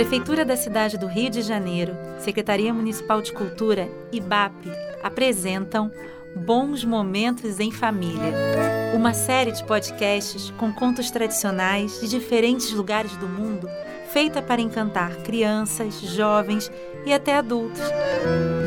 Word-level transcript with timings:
Prefeitura 0.00 0.46
da 0.46 0.56
cidade 0.56 0.96
do 0.96 1.06
Rio 1.06 1.28
de 1.28 1.42
Janeiro, 1.42 1.94
Secretaria 2.20 2.72
Municipal 2.72 3.20
de 3.20 3.34
Cultura 3.34 3.86
e 4.10 4.18
BAP 4.18 4.54
apresentam 5.02 5.92
Bons 6.34 6.82
Momentos 6.86 7.60
em 7.60 7.70
Família, 7.70 8.32
uma 8.94 9.12
série 9.12 9.52
de 9.52 9.62
podcasts 9.62 10.50
com 10.56 10.72
contos 10.72 11.10
tradicionais 11.10 12.00
de 12.00 12.08
diferentes 12.08 12.72
lugares 12.72 13.14
do 13.18 13.28
mundo, 13.28 13.68
feita 14.10 14.40
para 14.40 14.62
encantar 14.62 15.16
crianças, 15.16 16.00
jovens 16.00 16.72
e 17.04 17.12
até 17.12 17.36
adultos. 17.36 17.82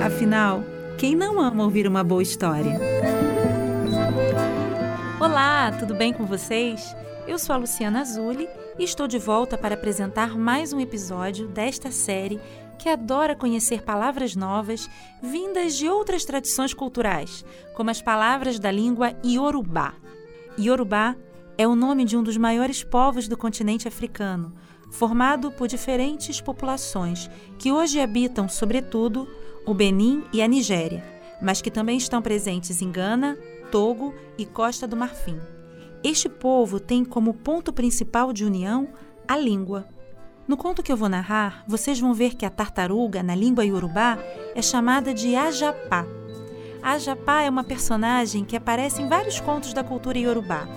Afinal, 0.05 0.63
quem 1.00 1.15
não 1.15 1.41
ama 1.41 1.63
ouvir 1.63 1.88
uma 1.88 2.04
boa 2.04 2.21
história? 2.21 2.79
Olá, 5.20 5.71
tudo 5.79 5.95
bem 5.95 6.13
com 6.13 6.27
vocês? 6.27 6.95
Eu 7.27 7.39
sou 7.39 7.55
a 7.55 7.57
Luciana 7.57 8.02
Azuli 8.02 8.47
estou 8.80 9.08
de 9.08 9.20
volta 9.20 9.58
para 9.58 9.76
apresentar 9.76 10.38
mais 10.38 10.73
um 10.73 10.80
episódio 10.80 11.48
desta 11.48 11.91
série 11.91 12.40
que 12.80 12.90
adora 12.90 13.36
conhecer 13.36 13.84
palavras 13.84 14.36
novas 14.36 14.90
vindas 15.22 15.76
de 15.76 15.88
outras 15.88 16.26
tradições 16.26 16.73
culturais, 16.73 17.46
como 17.76 17.91
as 17.91 18.02
palavras 18.02 18.59
da 18.59 18.72
língua 18.72 19.16
Yorubá. 19.23 19.94
Yorubá 20.59 21.16
é 21.58 21.68
o 21.68 21.76
nome 21.76 22.04
de 22.04 22.18
um 22.18 22.23
dos 22.23 22.36
maiores 22.36 22.84
povos 22.84 23.27
do 23.27 23.38
continente 23.38 23.88
africano, 23.88 24.54
formado 24.91 25.52
por 25.52 25.68
diferentes 25.68 26.41
populações 26.41 27.30
que 27.60 27.71
hoje 27.71 28.02
habitam, 28.02 28.49
sobretudo, 28.49 29.27
o 29.66 29.74
Benin 29.74 30.24
e 30.34 30.41
a 30.41 30.48
Nigéria, 30.48 31.04
mas 31.41 31.62
que 31.62 31.71
também 31.71 31.98
estão 31.98 32.21
presentes 32.21 32.82
em 32.82 32.91
Gana, 32.91 33.38
Togo 33.71 34.13
e 34.38 34.46
Costa 34.46 34.88
do 34.88 34.98
Marfim. 34.98 35.40
Este 36.03 36.27
povo 36.27 36.81
tem 36.81 37.05
como 37.05 37.34
ponto 37.34 37.71
principal 37.71 38.34
de 38.34 38.43
união 38.43 38.90
a 39.26 39.37
língua. 39.37 39.87
No 40.46 40.57
conto 40.57 40.84
que 40.84 40.91
eu 40.91 40.98
vou 40.98 41.07
narrar, 41.07 41.63
vocês 41.65 41.98
vão 41.98 42.13
ver 42.13 42.35
que 42.35 42.46
a 42.46 42.49
tartaruga, 42.49 43.23
na 43.23 43.34
língua 43.34 43.63
iorubá, 43.63 44.18
é 44.54 44.62
chamada 44.62 45.13
de 45.13 45.34
Ajapá. 45.34 46.05
Ajapá 46.81 47.43
é 47.43 47.49
uma 47.49 47.63
personagem 47.63 48.43
que 48.43 48.57
aparece 48.57 49.01
em 49.01 49.07
vários 49.07 49.40
contos 49.40 49.74
da 49.74 49.81
cultura 49.81 50.20
iorubá. 50.20 50.68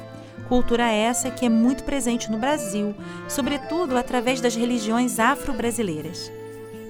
Cultura 0.48 0.88
essa 0.88 1.28
que 1.28 1.44
é 1.44 1.48
muito 1.48 1.82
presente 1.82 2.30
no 2.30 2.38
Brasil, 2.38 2.94
sobretudo 3.28 3.97
através 3.97 4.41
das 4.41 4.54
religiões 4.54 5.19
afro-brasileiras. 5.19 6.30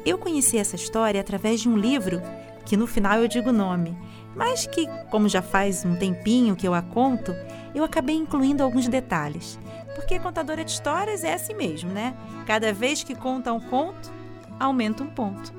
Eu 0.04 0.18
conheci 0.18 0.58
essa 0.58 0.76
história 0.76 1.22
através 1.22 1.62
de 1.62 1.70
um 1.70 1.78
livro, 1.78 2.20
que 2.66 2.76
no 2.76 2.86
final 2.86 3.18
eu 3.18 3.28
digo 3.28 3.48
o 3.48 3.54
nome, 3.54 3.96
mas 4.34 4.66
que, 4.66 4.86
como 5.10 5.26
já 5.26 5.40
faz 5.40 5.86
um 5.86 5.96
tempinho 5.96 6.54
que 6.54 6.68
eu 6.68 6.74
a 6.74 6.82
conto, 6.82 7.34
eu 7.76 7.84
acabei 7.84 8.16
incluindo 8.16 8.62
alguns 8.62 8.88
detalhes. 8.88 9.58
Porque 9.94 10.18
contadora 10.18 10.64
de 10.64 10.70
histórias 10.70 11.22
é 11.22 11.34
assim 11.34 11.52
mesmo, 11.52 11.90
né? 11.90 12.16
Cada 12.46 12.72
vez 12.72 13.04
que 13.04 13.14
conta 13.14 13.52
um 13.52 13.60
conto, 13.60 14.10
aumenta 14.58 15.02
um 15.02 15.08
ponto. 15.08 15.52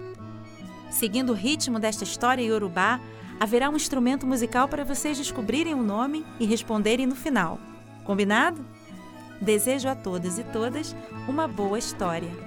Seguindo 0.90 1.30
o 1.30 1.36
ritmo 1.36 1.80
desta 1.80 2.04
história 2.04 2.42
iorubá, 2.42 3.00
haverá 3.40 3.70
um 3.70 3.76
instrumento 3.76 4.26
musical 4.26 4.68
para 4.68 4.84
vocês 4.84 5.16
descobrirem 5.16 5.76
o 5.76 5.84
nome 5.84 6.26
e 6.40 6.45
responderem 6.45 7.06
no 7.06 7.16
final. 7.16 7.60
Combinado? 8.04 8.66
Desejo 9.40 9.88
a 9.88 9.94
todos 9.94 10.40
e 10.40 10.44
todas 10.44 10.95
uma 11.28 11.48
boa 11.48 11.78
história. 11.78 12.47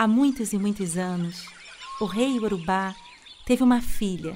Há 0.00 0.08
muitos 0.08 0.54
e 0.54 0.58
muitos 0.58 0.96
anos, 0.96 1.44
o 2.00 2.06
rei 2.06 2.38
Urubá 2.38 2.96
teve 3.44 3.62
uma 3.62 3.82
filha, 3.82 4.34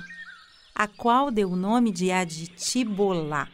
a 0.74 0.86
qual 0.86 1.30
deu 1.30 1.50
o 1.52 1.56
nome 1.56 1.90
de 1.90 2.12
Aditibolá. 2.12 3.48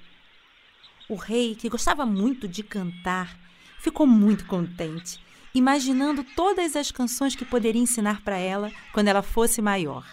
O 1.09 1.15
rei, 1.15 1.54
que 1.54 1.69
gostava 1.69 2.04
muito 2.04 2.49
de 2.49 2.65
cantar, 2.65 3.38
ficou 3.78 4.09
muito 4.09 4.44
contente, 4.47 5.20
imaginando 5.54 6.25
todas 6.34 6.75
as 6.75 6.91
canções 6.91 7.37
que 7.37 7.44
poderia 7.44 7.81
ensinar 7.81 8.22
para 8.22 8.38
ela 8.38 8.72
quando 8.93 9.06
ela 9.06 9.22
fosse 9.22 9.62
maior. 9.62 10.04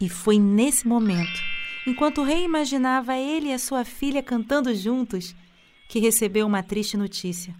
E 0.00 0.08
foi 0.08 0.38
nesse 0.38 0.88
momento, 0.88 1.38
enquanto 1.86 2.22
o 2.22 2.24
rei 2.24 2.44
imaginava 2.44 3.14
ele 3.14 3.48
e 3.48 3.52
a 3.52 3.58
sua 3.58 3.84
filha 3.84 4.22
cantando 4.22 4.74
juntos, 4.74 5.34
que 5.86 6.00
recebeu 6.00 6.46
uma 6.46 6.62
triste 6.62 6.96
notícia. 6.96 7.54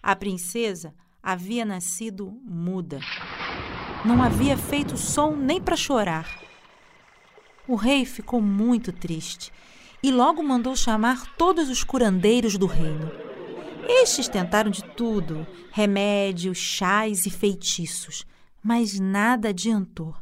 A 0.00 0.14
princesa 0.14 0.94
havia 1.22 1.64
nascido 1.64 2.36
muda. 2.44 2.98
Não 4.04 4.22
havia 4.22 4.56
feito 4.56 4.96
som 4.96 5.36
nem 5.36 5.60
para 5.60 5.76
chorar. 5.76 6.42
O 7.68 7.76
rei 7.76 8.04
ficou 8.04 8.40
muito 8.40 8.92
triste 8.92 9.52
e 10.02 10.10
logo 10.10 10.42
mandou 10.42 10.74
chamar 10.74 11.36
todos 11.36 11.68
os 11.68 11.84
curandeiros 11.84 12.58
do 12.58 12.66
reino. 12.66 13.10
Estes 13.86 14.26
tentaram 14.26 14.70
de 14.70 14.82
tudo: 14.82 15.46
remédios, 15.70 16.58
chás 16.58 17.24
e 17.24 17.30
feitiços, 17.30 18.26
mas 18.62 18.98
nada 18.98 19.50
adiantou. 19.50 20.14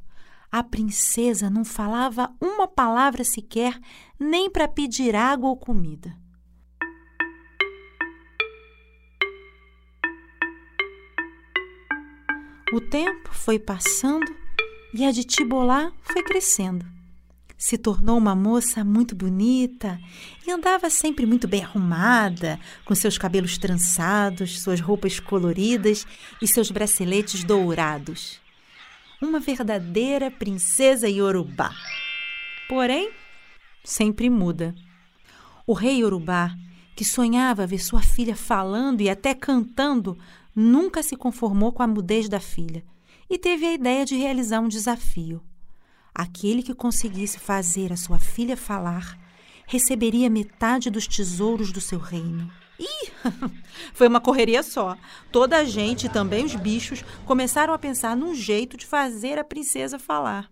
A 0.53 0.63
princesa 0.63 1.49
não 1.49 1.65
falava 1.65 2.31
uma 2.41 2.67
palavra 2.67 3.25
sequer, 3.25 3.79
nem 4.19 4.51
para 4.51 4.69
pedir 4.69 5.15
água 5.15 5.49
ou 5.49 5.57
comida. 5.57 6.15
O 12.73 12.81
tempo 12.81 13.31
foi 13.33 13.59
passando 13.59 14.33
e 14.95 15.05
a 15.05 15.11
de 15.11 15.25
Tibolá 15.25 15.91
foi 16.03 16.23
crescendo. 16.23 16.87
Se 17.59 17.77
tornou 17.77 18.17
uma 18.17 18.33
moça 18.33 18.85
muito 18.85 19.13
bonita 19.17 20.01
e 20.47 20.53
andava 20.53 20.89
sempre 20.89 21.27
muito 21.27 21.49
bem 21.49 21.65
arrumada, 21.65 22.61
com 22.85 22.95
seus 22.95 23.19
cabelos 23.19 23.59
trançados, 23.59 24.63
suas 24.63 24.81
roupas 24.81 25.19
coloridas 25.19 26.07
e 26.41 26.47
seus 26.47 26.71
braceletes 26.71 27.43
dourados. 27.43 28.41
Uma 29.21 29.41
verdadeira 29.41 30.31
princesa 30.31 31.09
iorubá. 31.09 31.75
Porém, 32.69 33.11
sempre 33.83 34.31
muda. 34.31 34.77
O 35.67 35.73
rei 35.73 35.99
iorubá, 35.99 36.55
que 36.95 37.05
sonhava 37.05 37.67
ver 37.67 37.81
sua 37.81 38.01
filha 38.01 38.37
falando 38.37 39.01
e 39.01 39.11
até 39.11 39.35
cantando, 39.35 40.17
nunca 40.55 41.03
se 41.03 41.17
conformou 41.17 41.73
com 41.73 41.83
a 41.83 41.87
mudez 41.87 42.29
da 42.29 42.41
filha 42.41 42.85
e 43.29 43.39
teve 43.39 43.65
a 43.65 43.73
ideia 43.73 44.05
de 44.05 44.17
realizar 44.17 44.61
um 44.61 44.69
desafio. 44.69 45.41
Aquele 46.15 46.63
que 46.63 46.75
conseguisse 46.75 47.39
fazer 47.39 47.93
a 47.93 47.97
sua 47.97 48.19
filha 48.19 48.57
falar 48.57 49.19
receberia 49.67 50.29
metade 50.29 50.91
dos 50.91 51.07
tesouros 51.07 51.71
do 51.71 51.81
seu 51.81 51.99
reino. 51.99 52.51
Ih, 52.79 53.11
foi 53.95 54.09
uma 54.09 54.21
correria 54.21 54.65
só. 54.65 54.97
Toda 55.31 55.59
a 55.59 55.65
gente, 55.65 56.07
e 56.07 56.09
também 56.09 56.45
os 56.45 56.57
bichos, 56.57 57.05
começaram 57.25 57.73
a 57.73 57.79
pensar 57.79 58.17
num 58.17 58.35
jeito 58.35 58.77
de 58.77 58.85
fazer 58.85 59.39
a 59.39 59.45
princesa 59.45 59.99
falar. 59.99 60.51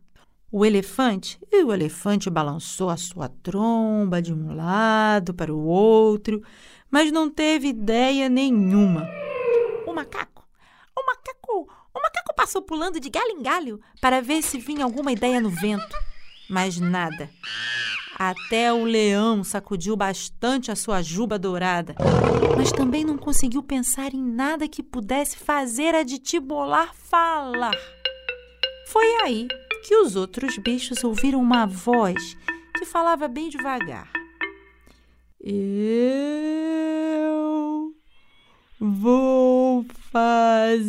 O 0.50 0.64
elefante, 0.64 1.38
e 1.50 1.64
o 1.64 1.72
elefante 1.72 2.30
balançou 2.30 2.90
a 2.90 2.96
sua 2.96 3.28
tromba 3.28 4.22
de 4.22 4.32
um 4.32 4.54
lado 4.54 5.34
para 5.34 5.52
o 5.52 5.64
outro, 5.64 6.42
mas 6.90 7.10
não 7.10 7.28
teve 7.28 7.68
ideia 7.68 8.28
nenhuma 8.28 9.06
macaco. 9.98 10.46
O 10.96 11.06
macaco, 11.06 11.68
o 11.94 12.00
macaco 12.00 12.34
passou 12.36 12.62
pulando 12.62 13.00
de 13.00 13.10
galho 13.10 13.32
em 13.32 13.42
galho 13.42 13.80
para 14.00 14.20
ver 14.20 14.42
se 14.42 14.58
vinha 14.58 14.84
alguma 14.84 15.10
ideia 15.10 15.40
no 15.40 15.50
vento, 15.50 15.96
mas 16.48 16.78
nada. 16.78 17.28
Até 18.16 18.72
o 18.72 18.84
leão 18.84 19.42
sacudiu 19.42 19.96
bastante 19.96 20.70
a 20.70 20.76
sua 20.76 21.02
juba 21.02 21.38
dourada, 21.38 21.94
mas 22.56 22.70
também 22.70 23.04
não 23.04 23.16
conseguiu 23.16 23.62
pensar 23.62 24.14
em 24.14 24.22
nada 24.22 24.68
que 24.68 24.82
pudesse 24.82 25.36
fazer 25.36 25.94
a 25.94 26.02
de 26.04 26.18
Tibolar 26.18 26.94
falar. 26.94 27.76
Foi 28.88 29.06
aí 29.22 29.48
que 29.84 29.96
os 29.96 30.16
outros 30.16 30.58
bichos 30.58 31.02
ouviram 31.04 31.40
uma 31.40 31.66
voz 31.66 32.36
que 32.76 32.84
falava 32.84 33.28
bem 33.28 33.48
devagar. 33.48 34.10
Eu 35.40 36.87
Vou 38.80 39.84
fazer 40.12 40.88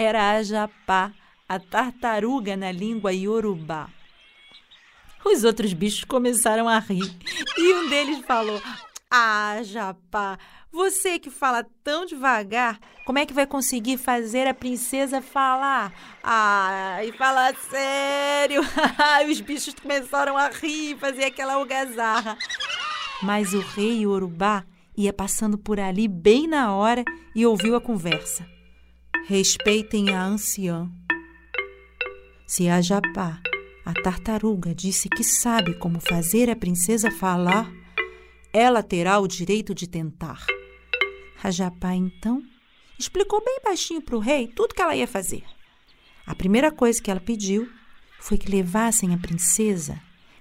era 0.00 0.30
a 0.30 0.42
japá, 0.42 1.12
a 1.46 1.58
tartaruga 1.58 2.56
na 2.56 2.72
língua 2.72 3.12
iorubá. 3.12 3.88
Os 5.24 5.44
outros 5.44 5.74
bichos 5.74 6.04
começaram 6.04 6.66
a 6.66 6.78
rir 6.78 7.14
e 7.58 7.74
um 7.74 7.88
deles 7.88 8.24
falou: 8.26 8.60
Ah, 9.10 9.60
Japá, 9.62 10.38
você 10.72 11.18
que 11.18 11.30
fala 11.30 11.66
tão 11.82 12.06
devagar, 12.06 12.78
como 13.04 13.18
é 13.18 13.26
que 13.26 13.34
vai 13.34 13.46
conseguir 13.46 13.98
fazer 13.98 14.46
a 14.46 14.54
princesa 14.54 15.20
falar? 15.20 15.92
Ah, 16.22 17.04
e 17.04 17.12
falar 17.12 17.54
sério! 17.56 18.62
Os 19.28 19.40
bichos 19.40 19.74
começaram 19.74 20.36
a 20.36 20.48
rir 20.48 20.92
e 20.92 20.98
fazer 20.98 21.24
aquela 21.24 21.54
algazarra. 21.54 22.36
Mas 23.22 23.52
o 23.52 23.60
rei 23.60 24.06
Urubá 24.06 24.64
ia 24.96 25.12
passando 25.12 25.58
por 25.58 25.78
ali 25.78 26.08
bem 26.08 26.46
na 26.46 26.74
hora 26.74 27.04
e 27.34 27.44
ouviu 27.44 27.76
a 27.76 27.80
conversa. 27.80 28.46
Respeitem 29.26 30.14
a 30.14 30.22
anciã. 30.22 30.90
Se 32.46 32.68
a 32.68 32.80
Japá 32.80 33.40
a 33.90 33.94
tartaruga 33.94 34.72
disse 34.72 35.08
que 35.08 35.24
sabe 35.24 35.74
como 35.74 35.98
fazer 35.98 36.48
a 36.48 36.54
princesa 36.54 37.10
falar. 37.10 37.68
Ela 38.52 38.84
terá 38.84 39.18
o 39.18 39.26
direito 39.26 39.74
de 39.74 39.88
tentar. 39.88 40.44
A 41.42 41.50
Japá, 41.50 41.94
então, 41.94 42.42
explicou 42.98 43.42
bem 43.42 43.60
baixinho 43.64 44.02
para 44.02 44.16
o 44.16 44.20
rei 44.20 44.46
tudo 44.48 44.74
que 44.74 44.82
ela 44.82 44.94
ia 44.94 45.06
fazer. 45.06 45.42
A 46.26 46.34
primeira 46.34 46.70
coisa 46.70 47.00
que 47.00 47.10
ela 47.10 47.18
pediu 47.18 47.66
foi 48.18 48.36
que 48.36 48.50
levassem 48.50 49.14
a 49.14 49.18
princesa 49.18 49.98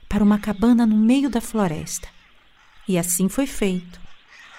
para 0.09 0.23
uma 0.23 0.37
cabana 0.37 0.85
no 0.85 0.97
meio 0.97 1.29
da 1.29 1.39
floresta. 1.39 2.09
E 2.85 2.97
assim 2.97 3.29
foi 3.29 3.47
feito. 3.47 4.01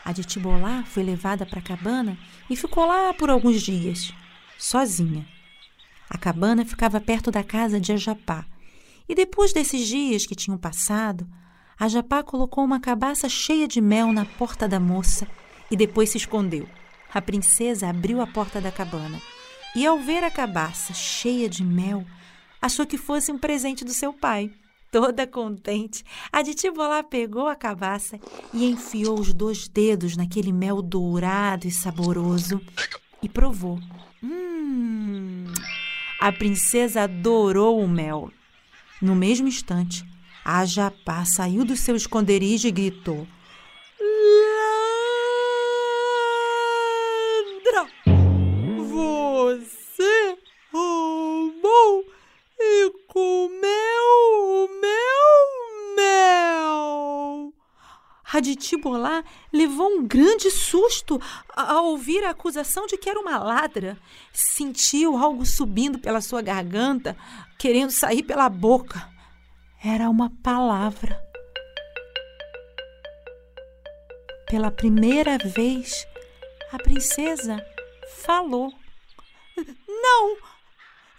A 0.03 0.13
de 0.13 0.25
Tibolá 0.25 0.83
foi 0.85 1.03
levada 1.03 1.45
para 1.45 1.59
a 1.59 1.63
cabana 1.63 2.17
e 2.49 2.57
ficou 2.57 2.87
lá 2.87 3.13
por 3.13 3.29
alguns 3.29 3.61
dias, 3.61 4.15
sozinha. 4.57 5.29
A 6.09 6.17
cabana 6.17 6.65
ficava 6.65 7.01
perto 7.01 7.31
da 7.31 7.45
casa 7.45 7.79
de 7.79 7.93
Ajapá, 7.93 8.47
e 9.07 9.15
depois 9.15 9.53
desses 9.53 9.87
dias 9.87 10.25
que 10.25 10.35
tinham 10.35 10.57
passado, 10.57 11.29
a 11.79 11.87
Japá 11.87 12.23
colocou 12.23 12.65
uma 12.65 12.81
cabaça 12.81 13.29
cheia 13.29 13.69
de 13.69 13.81
mel 13.81 14.13
na 14.13 14.25
porta 14.25 14.67
da 14.67 14.81
moça 14.81 15.27
e 15.70 15.76
depois 15.76 16.11
se 16.11 16.19
escondeu. 16.19 16.69
A 17.12 17.20
princesa 17.20 17.88
abriu 17.88 18.20
a 18.20 18.26
porta 18.26 18.61
da 18.61 18.70
cabana 18.70 19.20
e, 19.75 19.87
ao 19.87 19.99
ver 19.99 20.25
a 20.25 20.31
cabaça 20.31 20.93
cheia 20.93 21.49
de 21.49 21.64
mel, 21.64 22.05
achou 22.61 22.87
que 22.87 22.99
fosse 22.99 23.31
um 23.31 23.38
presente 23.38 23.84
do 23.84 23.93
seu 23.93 24.12
pai. 24.12 24.50
Toda 24.90 25.26
contente, 25.26 26.05
a 26.32 26.43
Titibolá 26.43 27.02
pegou 27.02 27.46
a 27.46 27.55
cabaça 27.55 28.19
e 28.52 28.67
enfiou 28.67 29.20
os 29.20 29.32
dois 29.32 29.69
dedos 29.69 30.17
naquele 30.17 30.52
mel 30.52 30.82
dourado 30.82 31.67
e 31.67 31.70
saboroso 31.70 32.61
e 33.22 33.28
provou. 33.28 33.78
Hum! 34.22 35.44
A 36.20 36.32
princesa 36.32 37.02
adorou 37.02 37.81
o 37.81 37.88
mel 37.88 38.31
no 39.00 39.17
mesmo 39.17 39.49
instante, 39.49 40.05
a 40.44 40.64
Japá 40.67 41.25
saiu 41.25 41.64
do 41.64 41.75
seu 41.75 41.96
esconderijo 41.96 42.69
e 42.69 42.70
gritou: 42.70 43.26
A 58.41 58.57
Tibolá 58.57 59.23
levou 59.53 59.87
um 59.99 60.07
grande 60.07 60.51
susto 60.51 61.21
ao 61.55 61.85
ouvir 61.89 62.25
a 62.25 62.31
acusação 62.31 62.87
de 62.87 62.97
que 62.97 63.11
era 63.11 63.21
uma 63.21 63.39
ladra. 63.39 63.99
Sentiu 64.33 65.15
algo 65.15 65.45
subindo 65.45 65.99
pela 65.99 66.23
sua 66.23 66.41
garganta, 66.41 67.15
querendo 67.59 67.91
sair 67.91 68.23
pela 68.23 68.49
boca. 68.49 69.07
Era 69.85 70.09
uma 70.09 70.33
palavra. 70.43 71.23
Pela 74.49 74.71
primeira 74.71 75.37
vez, 75.37 76.07
a 76.73 76.79
princesa 76.79 77.63
falou: 78.25 78.73
Não, 79.87 80.37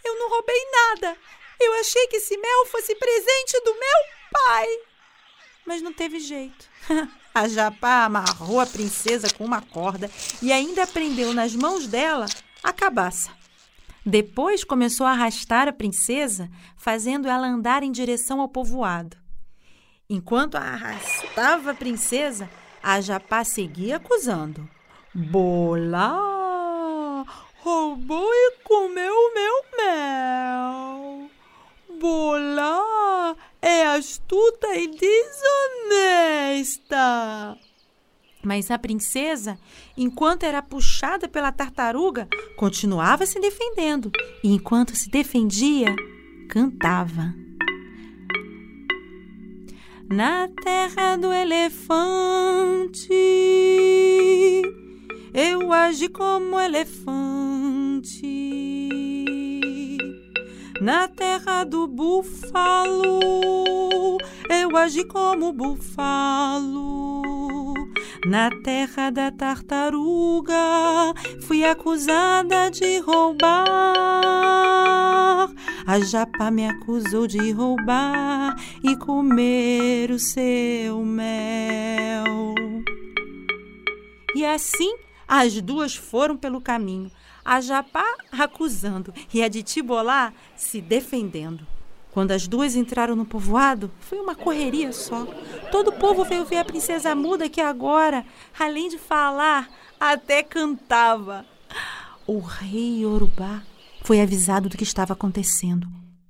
eu 0.04 0.18
não 0.18 0.30
roubei 0.32 0.66
nada. 0.72 1.16
Eu 1.60 1.74
achei 1.76 2.08
que 2.08 2.16
esse 2.16 2.36
mel 2.36 2.66
fosse 2.66 2.96
presente 2.96 3.62
do 3.64 3.74
meu 3.74 3.98
pai. 4.32 4.91
Mas 5.66 5.82
não 5.82 5.94
teve 5.94 6.20
jeito. 6.20 6.66
A 7.34 7.48
Japá 7.48 8.04
amarrou 8.04 8.60
a 8.60 8.66
princesa 8.66 9.30
com 9.34 9.46
uma 9.46 9.62
corda 9.62 10.12
e 10.42 10.52
ainda 10.52 10.86
prendeu 10.86 11.34
nas 11.34 11.56
mãos 11.56 11.88
dela 11.88 12.26
a 12.62 12.74
cabaça. 12.74 13.32
Depois 14.06 14.66
começou 14.66 15.08
a 15.08 15.12
arrastar 15.12 15.68
a 15.68 15.72
princesa, 15.72 16.50
fazendo 16.76 17.30
ela 17.30 17.48
andar 17.48 17.84
em 17.84 17.92
direção 17.92 18.42
ao 18.42 18.50
povoado. 18.50 19.16
Enquanto 20.10 20.56
arrastava 20.56 21.72
a 21.72 21.76
princesa, 21.76 22.50
a 22.84 23.00
Japá 23.00 23.46
seguia 23.46 23.96
acusando. 23.96 24.70
Bola! 25.16 26.18
Roubou 27.60 28.28
e 28.34 28.58
comeu 28.64 29.14
o 29.14 29.34
meu 29.34 29.54
mel! 29.78 31.30
Bola 31.98 32.91
é 33.72 33.88
astuta 33.88 34.68
e 34.76 34.88
desonesta! 35.88 36.38
Mas 38.44 38.70
a 38.72 38.78
princesa, 38.78 39.58
enquanto 39.96 40.44
era 40.44 40.62
puxada 40.62 41.28
pela 41.30 41.52
tartaruga, 41.52 42.28
continuava 42.58 43.26
se 43.26 43.40
defendendo. 43.40 44.12
E 44.44 44.52
enquanto 44.52 44.96
se 44.96 45.10
defendia, 45.10 45.96
cantava. 46.50 47.34
Na 50.10 50.50
terra 50.62 51.16
do 51.16 51.32
elefante, 51.32 53.14
eu 55.34 55.72
agi 55.72 56.10
como 56.10 56.60
elefante. 56.60 58.02
Na 60.82 61.08
terra 61.08 61.64
do 61.64 61.86
búfalo, 61.86 63.20
eu 64.50 64.76
agi 64.76 65.04
como 65.04 65.54
búfalo. 65.54 67.22
Na 68.26 68.50
terra 68.64 69.12
da 69.12 69.30
tartaruga 69.30 70.56
fui 71.44 71.64
acusada 71.64 72.72
de 72.72 72.98
roubar. 72.98 73.62
A 75.86 76.00
japa 76.00 76.50
me 76.50 76.68
acusou 76.68 77.28
de 77.28 77.52
roubar 77.52 78.56
e 78.84 78.96
comer 78.96 80.10
o 80.10 80.18
seu 80.18 81.06
mel. 81.06 82.56
E 84.34 84.44
assim 84.44 84.96
as 85.28 85.62
duas 85.62 85.96
foram 85.96 86.36
pelo 86.36 86.60
caminho, 86.60 87.12
a 87.44 87.62
Japá 87.62 88.06
acusando 88.32 89.14
e 89.34 89.44
a 89.44 89.48
de 89.48 89.64
Tibolá 89.64 90.34
se 90.56 90.82
defendendo. 90.82 91.66
Quando 92.12 92.32
as 92.32 92.48
duas 92.48 92.76
entraram 92.76 93.16
no 93.16 93.26
povoado, 93.26 93.90
foi 94.02 94.20
uma 94.20 94.36
correria 94.36 94.92
só. 94.92 95.26
Todo 95.72 95.90
o 95.90 95.98
povo 95.98 96.26
veio 96.26 96.44
ver 96.44 96.58
a 96.58 96.66
princesa 96.66 97.16
muda 97.16 97.48
que 97.48 97.62
agora, 97.62 98.26
além 98.60 98.90
de 98.90 98.98
falar, 98.98 99.70
até 99.98 100.44
cantava. 100.44 101.46
O 102.28 102.40
rei 102.40 103.04
Yorubá 103.04 103.64
foi 104.04 104.20
avisado 104.20 104.68
do 104.68 104.78
que 104.78 104.84
estava 104.84 105.14
acontecendo. 105.14 105.88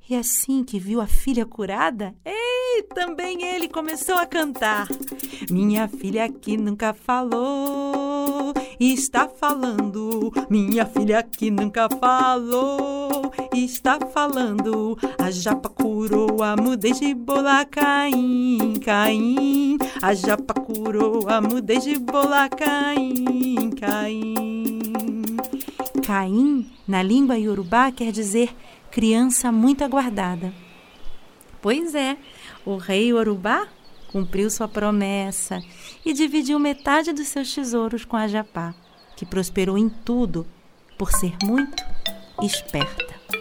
E 0.07 0.15
assim 0.15 0.63
que 0.63 0.77
viu 0.77 0.99
a 1.01 1.07
filha 1.07 1.45
curada, 1.45 2.13
ei, 2.23 2.83
também 2.93 3.43
ele 3.43 3.67
começou 3.67 4.15
a 4.15 4.25
cantar. 4.25 4.87
Minha 5.49 5.87
filha 5.87 6.29
que 6.29 6.57
nunca 6.57 6.93
falou, 6.93 8.00
está 8.81 9.27
falando. 9.27 10.33
Minha 10.50 10.85
filha 10.88 11.21
que 11.21 11.51
nunca 11.51 11.88
falou, 12.00 13.31
está 13.53 14.00
falando. 14.00 14.97
A 15.19 15.29
japa 15.29 15.69
curou 15.69 16.41
a 16.41 16.55
mudez 16.55 17.00
de 17.00 17.13
bola 17.13 17.63
Caim, 17.65 18.73
Caim. 18.83 19.77
A 20.01 20.15
japa 20.15 20.55
curou 20.55 21.29
a 21.29 21.39
mudez 21.39 21.83
de 21.83 22.00
bola 22.00 22.50
Caim, 22.50 23.69
Caim. 23.79 24.81
Caim, 26.03 26.69
na 26.88 27.03
língua 27.03 27.38
iorubá, 27.38 27.91
quer 27.91 28.11
dizer 28.11 28.50
criança 28.89 29.51
muito 29.51 29.83
aguardada. 29.83 30.51
Pois 31.61 31.93
é, 31.93 32.17
o 32.65 32.75
rei 32.75 33.13
Urubá 33.13 33.67
cumpriu 34.11 34.49
sua 34.49 34.67
promessa 34.67 35.61
e 36.05 36.13
dividiu 36.13 36.59
metade 36.59 37.13
dos 37.13 37.27
seus 37.27 37.53
tesouros 37.53 38.05
com 38.05 38.17
a 38.17 38.27
Japá, 38.27 38.73
que 39.15 39.25
prosperou 39.25 39.77
em 39.77 39.89
tudo 39.89 40.45
por 40.97 41.11
ser 41.11 41.35
muito 41.43 41.83
esperta. 42.41 43.40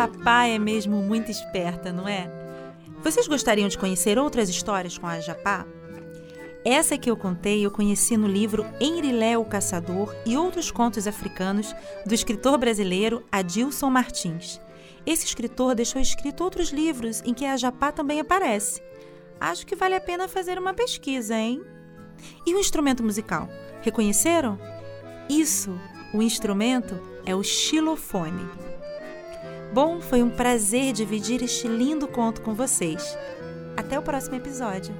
Japá 0.00 0.46
é 0.46 0.58
mesmo 0.58 1.02
muito 1.02 1.30
esperta, 1.30 1.92
não 1.92 2.08
é? 2.08 2.26
Vocês 3.02 3.28
gostariam 3.28 3.68
de 3.68 3.76
conhecer 3.76 4.18
outras 4.18 4.48
histórias 4.48 4.96
com 4.96 5.06
a 5.06 5.20
Japá? 5.20 5.66
Essa 6.64 6.96
que 6.96 7.10
eu 7.10 7.18
contei 7.18 7.66
eu 7.66 7.70
conheci 7.70 8.16
no 8.16 8.26
livro 8.26 8.64
Enrilé 8.80 9.36
o 9.36 9.44
Caçador 9.44 10.16
e 10.24 10.38
outros 10.38 10.70
contos 10.70 11.06
africanos 11.06 11.74
do 12.06 12.14
escritor 12.14 12.56
brasileiro 12.56 13.22
Adilson 13.30 13.90
Martins. 13.90 14.58
Esse 15.04 15.26
escritor 15.26 15.74
deixou 15.74 16.00
escrito 16.00 16.44
outros 16.44 16.70
livros 16.70 17.20
em 17.26 17.34
que 17.34 17.44
a 17.44 17.58
Japá 17.58 17.92
também 17.92 18.20
aparece. 18.20 18.82
Acho 19.38 19.66
que 19.66 19.76
vale 19.76 19.96
a 19.96 20.00
pena 20.00 20.26
fazer 20.28 20.58
uma 20.58 20.72
pesquisa, 20.72 21.36
hein? 21.36 21.62
E 22.46 22.54
o 22.54 22.58
instrumento 22.58 23.02
musical? 23.02 23.50
Reconheceram? 23.82 24.58
Isso, 25.28 25.78
o 26.14 26.22
instrumento 26.22 26.98
é 27.26 27.36
o 27.36 27.42
xilofone. 27.42 28.69
Bom, 29.72 30.00
foi 30.00 30.20
um 30.20 30.28
prazer 30.28 30.92
dividir 30.92 31.42
este 31.42 31.68
lindo 31.68 32.08
conto 32.08 32.40
com 32.40 32.54
vocês. 32.54 33.16
Até 33.76 33.96
o 33.96 34.02
próximo 34.02 34.34
episódio. 34.34 34.92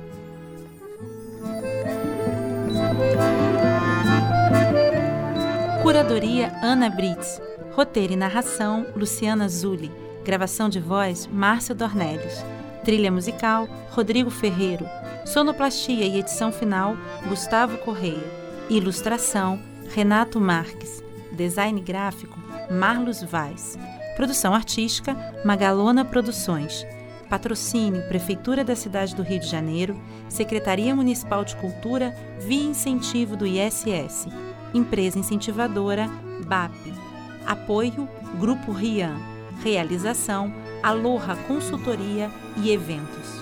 Curadoria 5.82 6.52
Ana 6.62 6.88
Brits. 6.88 7.40
Roteiro 7.72 8.12
e 8.12 8.16
narração 8.16 8.86
Luciana 8.94 9.48
Zulli. 9.48 9.90
Gravação 10.24 10.68
de 10.68 10.78
voz 10.78 11.26
Márcio 11.26 11.74
Dornelles. 11.74 12.44
Trilha 12.84 13.10
musical 13.10 13.66
Rodrigo 13.90 14.30
Ferreiro. 14.30 14.86
Sonoplastia 15.26 16.06
e 16.06 16.20
edição 16.20 16.52
final 16.52 16.96
Gustavo 17.28 17.76
Correia. 17.78 18.22
Ilustração 18.68 19.60
Renato 19.92 20.40
Marques. 20.40 21.02
Design 21.32 21.80
gráfico 21.80 22.38
Marlos 22.70 23.20
Vaz. 23.22 23.76
Produção 24.16 24.54
artística 24.54 25.16
Magalona 25.44 26.04
Produções. 26.04 26.86
Patrocínio 27.28 28.06
Prefeitura 28.08 28.64
da 28.64 28.74
Cidade 28.74 29.14
do 29.14 29.22
Rio 29.22 29.38
de 29.38 29.46
Janeiro, 29.46 30.00
Secretaria 30.28 30.94
Municipal 30.94 31.44
de 31.44 31.54
Cultura, 31.56 32.14
via 32.40 32.64
incentivo 32.64 33.36
do 33.36 33.46
ISS. 33.46 34.26
Empresa 34.74 35.18
incentivadora 35.18 36.08
BAP. 36.44 36.74
Apoio 37.46 38.08
Grupo 38.38 38.72
Rian. 38.72 39.16
Realização 39.62 40.52
Aloha 40.82 41.36
Consultoria 41.46 42.30
e 42.56 42.70
Eventos. 42.70 43.39